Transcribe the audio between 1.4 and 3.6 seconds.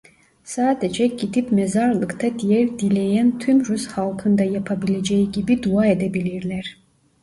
mezarlıkta diğer dileyen